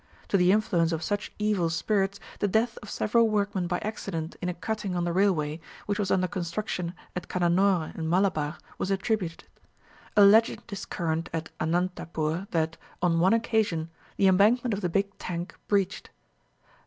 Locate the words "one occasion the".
13.19-14.25